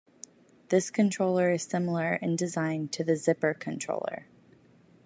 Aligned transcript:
This 0.69 0.89
controller 0.89 1.51
is 1.51 1.61
similar 1.61 2.15
in 2.15 2.35
design 2.35 2.87
to 2.87 3.03
the 3.03 3.15
Zipper 3.15 3.53
controller. 3.53 4.25